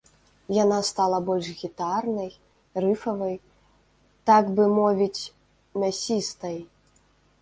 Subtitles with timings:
[0.63, 2.31] Яна стала больш гітарнай,
[2.85, 3.35] рыфавай,
[4.31, 5.23] так бы мовіць,
[5.85, 6.57] мясістай.